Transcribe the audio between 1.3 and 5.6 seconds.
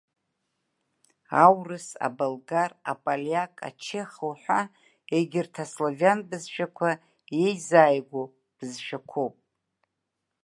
Аурыс, аболгар, аполиак, ачех уҳәа егьырҭ